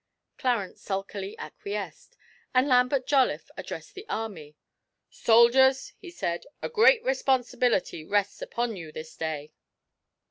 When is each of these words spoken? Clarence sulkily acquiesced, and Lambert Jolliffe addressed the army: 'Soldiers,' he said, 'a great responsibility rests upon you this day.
Clarence 0.39 0.81
sulkily 0.81 1.37
acquiesced, 1.37 2.17
and 2.55 2.67
Lambert 2.67 3.05
Jolliffe 3.05 3.51
addressed 3.55 3.93
the 3.93 4.09
army: 4.09 4.55
'Soldiers,' 5.11 5.93
he 5.99 6.09
said, 6.09 6.47
'a 6.63 6.69
great 6.69 7.03
responsibility 7.03 8.03
rests 8.03 8.41
upon 8.41 8.75
you 8.75 8.91
this 8.91 9.15
day. 9.15 9.51